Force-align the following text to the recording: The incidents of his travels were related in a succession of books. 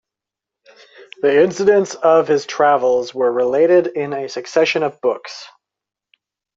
The 1.21 1.43
incidents 1.43 1.93
of 1.93 2.27
his 2.27 2.47
travels 2.47 3.13
were 3.13 3.31
related 3.31 3.85
in 3.85 4.13
a 4.13 4.27
succession 4.29 4.81
of 4.81 4.99
books. 4.99 5.45